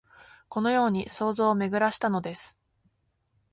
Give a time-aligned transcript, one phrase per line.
[0.49, 2.57] このように想像をめぐらしたのです